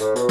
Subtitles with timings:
[0.00, 0.29] you.